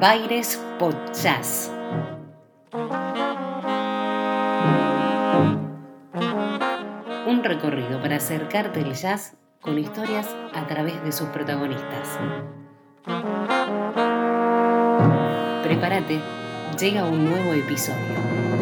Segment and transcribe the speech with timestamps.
[0.00, 0.60] Baires
[1.22, 1.70] Jazz.
[7.26, 12.18] Un recorrido para acercarte al jazz con historias a través de sus protagonistas.
[15.62, 16.20] Prepárate,
[16.78, 18.53] llega un nuevo episodio.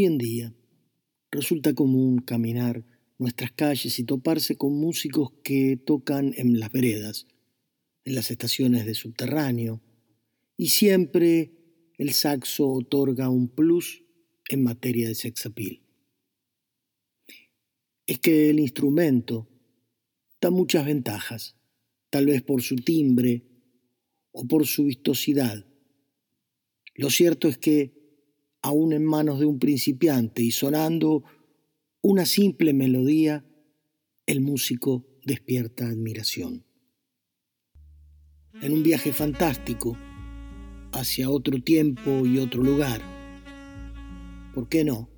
[0.00, 0.54] Hoy en día
[1.30, 2.86] resulta común caminar
[3.18, 7.26] nuestras calles y toparse con músicos que tocan en las veredas,
[8.06, 9.82] en las estaciones de subterráneo,
[10.56, 11.52] y siempre
[11.98, 14.02] el saxo otorga un plus
[14.48, 15.82] en materia de sex appeal.
[18.06, 19.50] Es que el instrumento
[20.40, 21.56] da muchas ventajas,
[22.08, 23.44] tal vez por su timbre
[24.32, 25.66] o por su vistosidad.
[26.94, 27.99] Lo cierto es que,
[28.62, 31.24] aún en manos de un principiante y sonando
[32.02, 33.44] una simple melodía,
[34.26, 36.64] el músico despierta admiración.
[38.62, 39.96] En un viaje fantástico
[40.92, 43.00] hacia otro tiempo y otro lugar,
[44.54, 45.08] ¿por qué no?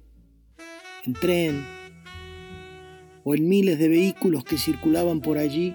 [1.04, 1.64] En tren
[3.24, 5.74] o en miles de vehículos que circulaban por allí,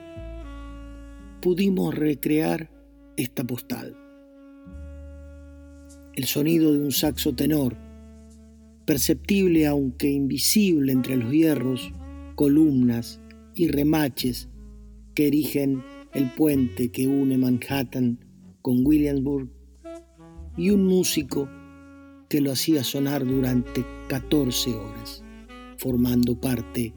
[1.42, 2.72] pudimos recrear
[3.18, 4.07] esta postal.
[6.18, 7.78] El sonido de un saxo tenor
[8.88, 11.94] perceptible aunque invisible entre los hierros,
[12.34, 13.22] columnas
[13.54, 14.50] y remaches
[15.14, 15.84] que erigen
[16.16, 18.18] el puente que une Manhattan
[18.64, 19.48] con Williamsburg,
[20.58, 21.48] y un músico
[22.30, 25.24] que lo hacía sonar durante 14 horas,
[25.78, 26.96] formando parte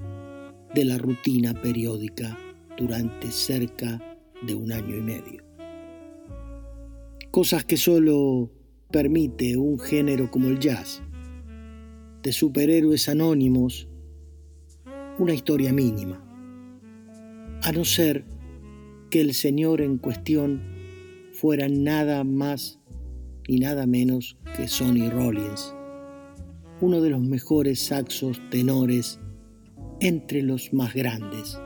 [0.74, 2.38] de la rutina periódica
[2.78, 4.00] durante cerca
[4.46, 5.44] de un año y medio.
[7.30, 8.50] Cosas que solo
[8.90, 11.02] permite un género como el jazz,
[12.22, 13.88] de superhéroes anónimos
[15.18, 16.24] una historia mínima,
[17.62, 18.24] a no ser
[19.10, 20.62] que el señor en cuestión
[21.32, 22.80] fuera nada más
[23.46, 25.74] y nada menos que Sonny Rollins,
[26.80, 29.20] uno de los mejores saxos tenores
[30.00, 31.58] entre los más grandes,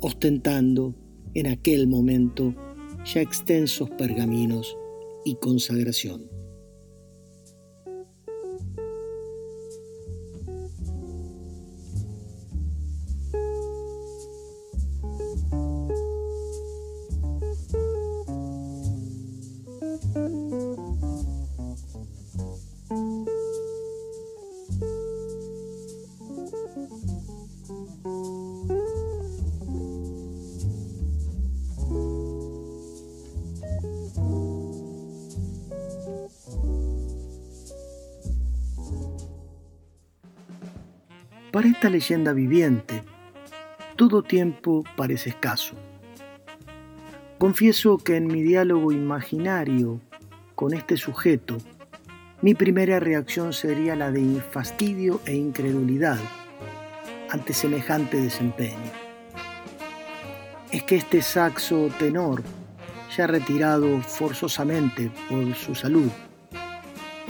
[0.00, 0.94] ostentando
[1.34, 2.54] en aquel momento
[3.04, 4.76] ya extensos pergaminos
[5.26, 6.30] y consagración.
[41.56, 43.02] Para esta leyenda viviente,
[43.96, 45.74] todo tiempo parece escaso.
[47.38, 49.98] Confieso que en mi diálogo imaginario
[50.54, 51.56] con este sujeto,
[52.42, 56.18] mi primera reacción sería la de fastidio e incredulidad
[57.30, 58.92] ante semejante desempeño.
[60.70, 62.42] Es que este saxo tenor,
[63.16, 66.10] ya retirado forzosamente por su salud,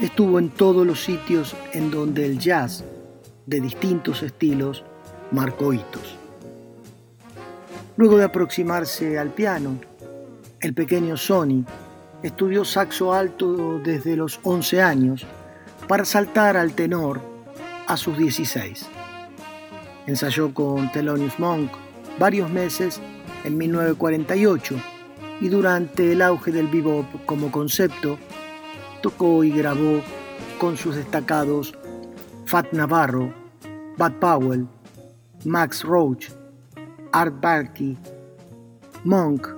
[0.01, 2.83] estuvo en todos los sitios en donde el jazz
[3.47, 4.83] de distintos estilos
[5.31, 6.17] marcó hitos.
[7.95, 9.79] Luego de aproximarse al piano,
[10.59, 11.65] el pequeño Sonny
[12.21, 15.25] estudió saxo alto desde los 11 años
[15.87, 17.21] para saltar al tenor
[17.87, 18.85] a sus 16.
[20.05, 21.71] Ensayó con Thelonious Monk
[22.19, 22.99] varios meses
[23.45, 24.75] en 1948
[25.39, 28.17] y durante el auge del bebop como concepto,
[29.01, 30.01] tocó y grabó
[30.59, 31.73] con sus destacados
[32.47, 33.33] Fat Navarro,
[33.97, 34.65] Bud Powell,
[35.43, 36.29] Max Roach,
[37.11, 37.97] Art Barkey,
[39.03, 39.49] Monk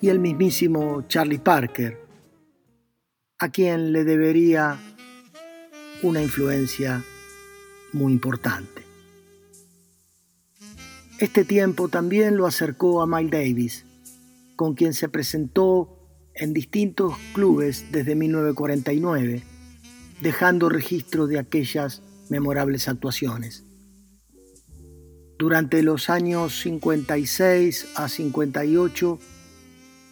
[0.00, 2.00] y el mismísimo Charlie Parker,
[3.38, 4.78] a quien le debería
[6.02, 7.04] una influencia
[7.92, 8.82] muy importante.
[11.18, 13.84] Este tiempo también lo acercó a Miles Davis,
[14.56, 19.42] con quien se presentó en distintos clubes desde 1949
[20.20, 23.64] dejando registro de aquellas memorables actuaciones.
[25.38, 29.18] Durante los años 56 a 58,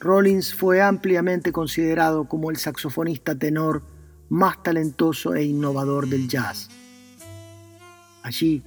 [0.00, 3.82] Rollins fue ampliamente considerado como el saxofonista tenor
[4.28, 6.68] más talentoso e innovador del jazz.
[8.22, 8.62] Allí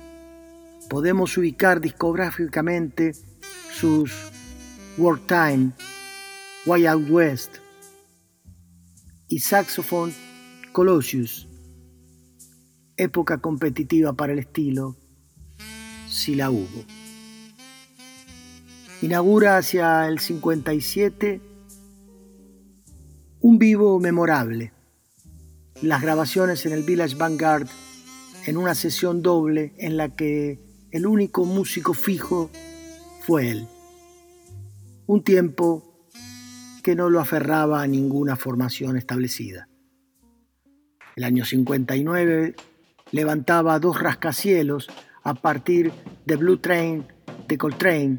[0.89, 3.13] podemos ubicar discográficamente
[3.74, 4.13] sus
[4.97, 5.71] Work Time,
[6.65, 7.57] Wild West
[9.27, 10.13] y Saxophone
[10.71, 11.47] Colossus,
[12.97, 14.95] época competitiva para el estilo,
[16.07, 16.86] si la hubo.
[19.01, 21.42] Inaugura hacia el 57
[23.42, 24.74] un vivo memorable,
[25.81, 27.68] las grabaciones en el Village Vanguard
[28.47, 30.59] en una sesión doble en la que
[30.92, 32.50] el único músico fijo
[33.21, 33.68] fue él.
[35.07, 35.83] Un tiempo
[36.81, 39.68] que no lo aferraba a ninguna formación establecida.
[41.15, 42.56] El año 59
[43.16, 44.90] levantaba dos rascacielos
[45.24, 45.94] a partir
[46.26, 47.08] de Blue Train
[47.48, 48.18] de Coltrane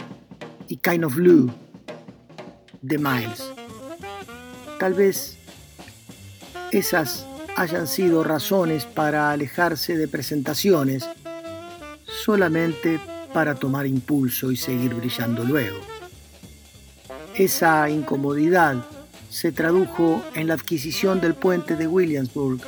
[0.68, 1.52] y Kind of Blue
[2.80, 3.44] de Miles.
[4.80, 5.36] Tal vez
[6.72, 7.26] esas
[7.56, 11.06] hayan sido razones para alejarse de presentaciones
[12.06, 12.98] solamente
[13.34, 15.76] para tomar impulso y seguir brillando luego.
[17.34, 18.82] Esa incomodidad
[19.28, 22.62] se tradujo en la adquisición del puente de Williamsburg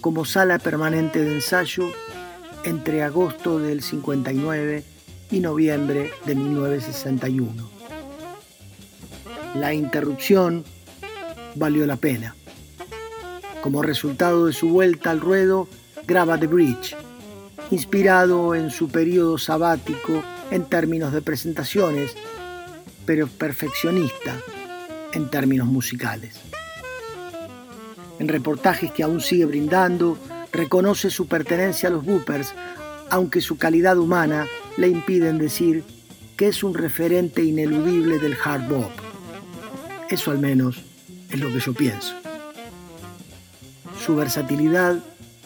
[0.00, 1.90] como sala permanente de ensayo
[2.64, 4.84] entre agosto del 59
[5.30, 7.70] y noviembre de 1961.
[9.54, 10.64] La interrupción
[11.54, 12.34] valió la pena.
[13.62, 15.68] Como resultado de su vuelta al ruedo,
[16.06, 16.96] graba The Bridge,
[17.70, 22.14] inspirado en su periodo sabático en términos de presentaciones,
[23.04, 24.36] pero perfeccionista
[25.12, 26.49] en términos musicales.
[28.20, 30.18] En reportajes que aún sigue brindando,
[30.52, 32.52] reconoce su pertenencia a los Boopers,
[33.08, 34.46] aunque su calidad humana
[34.76, 35.84] le impiden decir
[36.36, 38.90] que es un referente ineludible del hard bop.
[40.10, 40.82] Eso al menos
[41.30, 42.14] es lo que yo pienso.
[44.04, 44.98] Su versatilidad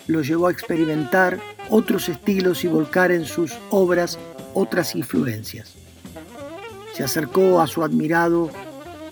[0.08, 1.38] lo llevó a experimentar
[1.70, 4.18] otros estilos y volcar en sus obras
[4.52, 5.74] otras influencias.
[6.92, 8.50] Se acercó a su admirado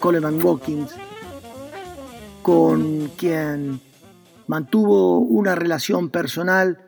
[0.01, 0.91] Coleman Watkins,
[2.43, 3.81] con quien
[4.47, 6.79] mantuvo una relación personal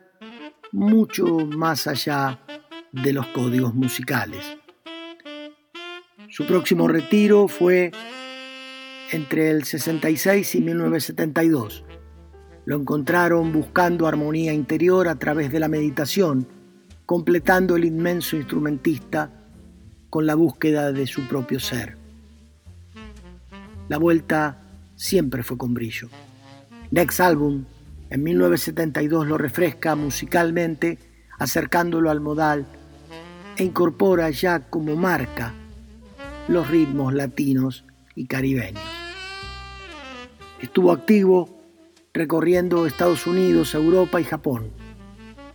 [0.71, 2.39] mucho más allá
[2.91, 4.57] de los códigos musicales.
[6.29, 7.91] Su próximo retiro fue
[9.11, 11.85] entre el 66 y 1972
[12.65, 16.47] lo encontraron buscando armonía interior a través de la meditación,
[17.05, 19.31] completando el inmenso instrumentista
[20.09, 21.97] con la búsqueda de su propio ser.
[23.87, 24.64] La vuelta
[24.95, 26.09] siempre fue con brillo.
[26.91, 27.65] Next Album,
[28.09, 30.99] en 1972, lo refresca musicalmente,
[31.37, 32.65] acercándolo al modal
[33.57, 35.53] e incorpora ya como marca
[36.47, 38.83] los ritmos latinos y caribeños.
[40.61, 41.61] Estuvo activo
[42.13, 44.71] recorriendo Estados Unidos, Europa y Japón,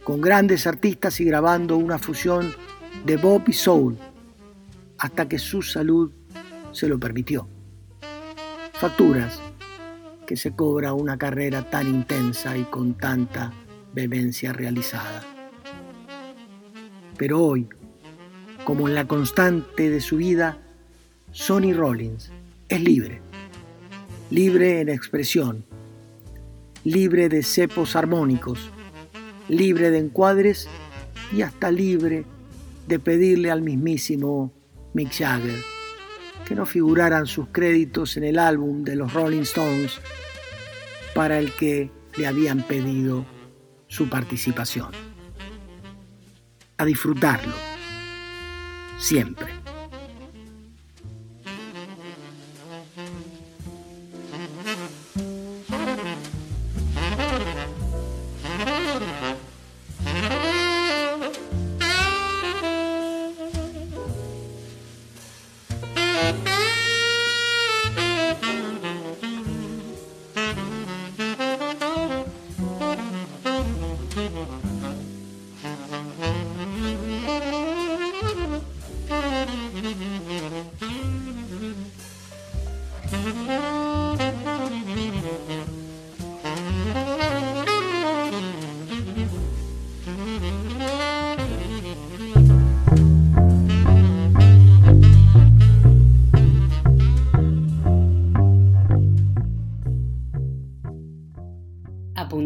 [0.04, 2.52] con grandes artistas y grabando una fusión
[3.04, 3.96] de bop y soul,
[4.98, 6.12] hasta que su salud
[6.72, 7.48] se lo permitió.
[8.80, 9.38] Facturas
[10.26, 13.52] que se cobra una carrera tan intensa y con tanta
[13.92, 15.22] vehemencia realizada.
[17.18, 17.68] Pero hoy,
[18.64, 20.56] como en la constante de su vida,
[21.30, 22.32] Sonny Rollins
[22.70, 23.20] es libre,
[24.30, 25.66] libre en expresión,
[26.82, 28.70] libre de cepos armónicos,
[29.50, 30.68] libre de encuadres
[31.36, 32.24] y hasta libre
[32.88, 34.54] de pedirle al mismísimo
[34.94, 35.79] Mick Jagger
[36.46, 40.00] que no figuraran sus créditos en el álbum de los Rolling Stones
[41.14, 43.24] para el que le habían pedido
[43.88, 44.90] su participación.
[46.78, 47.54] A disfrutarlo,
[48.98, 49.59] siempre.
[74.10, 74.69] Mm-hmm.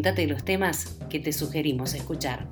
[0.04, 2.46] Apúntate los temas que te sugerimos escuchar.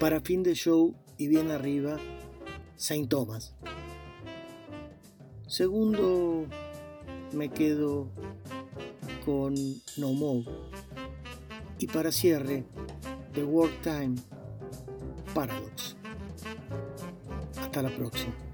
[0.00, 1.98] Para fin de show y bien arriba,
[2.74, 3.54] Saint Thomas.
[5.46, 6.48] Segundo,
[7.32, 8.08] me quedo
[9.24, 9.54] con
[9.96, 10.44] No More.
[11.78, 12.64] Y para cierre,
[13.32, 14.16] The Work Time
[15.34, 15.96] Paradox.
[17.58, 18.51] Hasta la próxima.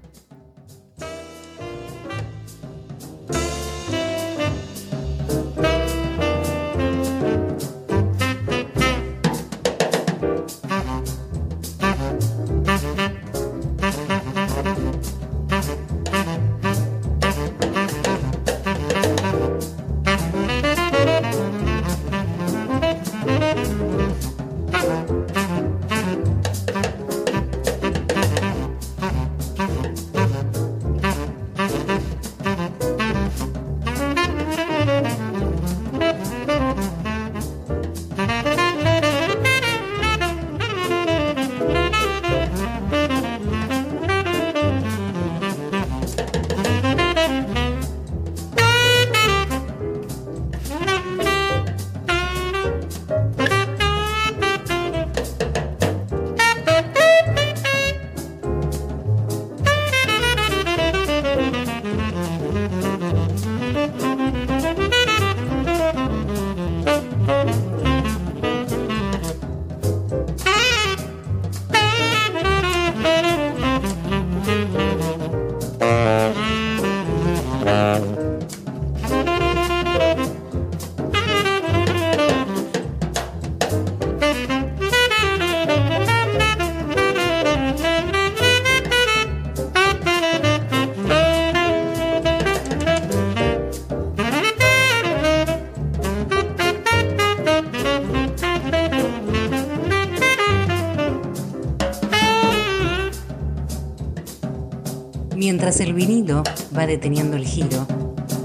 [105.35, 106.43] Mientras el vinilo
[106.77, 107.98] va deteniendo el giro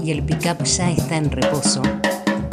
[0.05, 1.81] y el pickup ya está en reposo,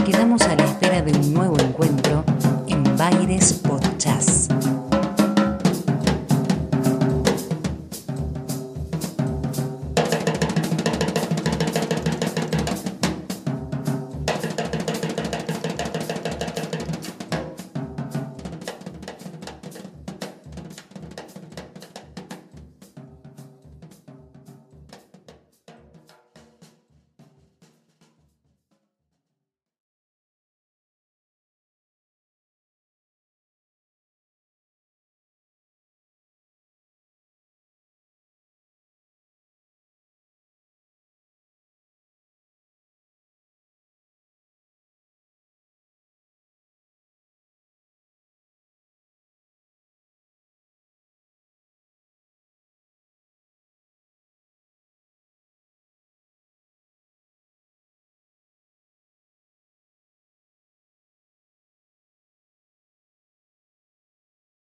[0.07, 2.25] quedamos a la espera de un nuevo encuentro
[2.67, 3.82] en Baires Podcast.